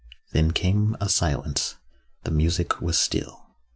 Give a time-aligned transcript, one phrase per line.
[0.31, 3.45] Then came a silence—the music was still.